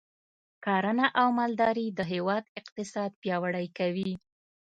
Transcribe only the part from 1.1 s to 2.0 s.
او مالداري د